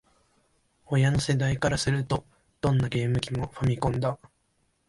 [0.87, 2.25] 親の世代からすると、
[2.59, 4.17] どんなゲーム機も「ファミコン」だ